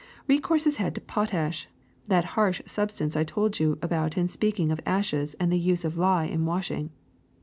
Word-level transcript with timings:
Recourse 0.27 0.65
is 0.65 0.77
had 0.77 0.95
to 0.95 1.01
potash, 1.01 1.67
that 2.07 2.25
harsh 2.33 2.59
substance 2.65 3.15
I 3.15 3.23
told 3.23 3.59
you 3.59 3.77
about 3.83 4.17
in 4.17 4.27
speaking 4.27 4.71
of 4.71 4.81
ashes 4.83 5.35
and 5.39 5.51
the 5.53 5.59
use 5.59 5.85
of 5.85 5.95
lye 5.95 6.25
in 6.25 6.43
washing. 6.43 6.89